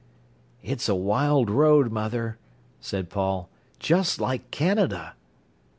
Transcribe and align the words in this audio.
"It's 0.63 0.89
a 0.89 0.95
wild 0.95 1.51
road, 1.51 1.91
mother," 1.91 2.39
said 2.79 3.11
Paul. 3.11 3.51
"Just 3.77 4.19
like 4.19 4.49
Canada." 4.49 5.13